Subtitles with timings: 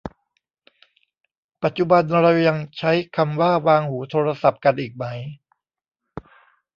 [1.63, 5.05] ปัจจุบันเรายังใช้คำว่าวางหูโทรศัพท์กันอีกไหม